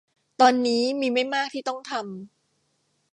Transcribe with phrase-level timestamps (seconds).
[0.41, 3.01] ตอนนี้มีไม่มากที่ต้องทำ